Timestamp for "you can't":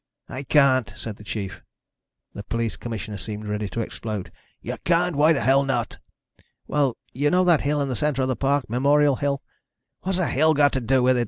4.59-5.15